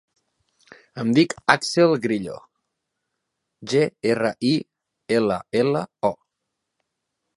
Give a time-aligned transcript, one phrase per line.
[1.03, 2.37] Em dic Àxel Grillo:
[3.75, 3.83] ge,
[4.15, 4.55] erra, i,
[5.19, 6.15] ela, ela, o.